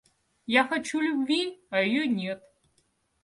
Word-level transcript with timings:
Я 0.47 0.63
хочу 0.63 0.99
любви, 0.99 1.59
а 1.69 1.81
ее 1.83 2.07
нет. 2.07 2.41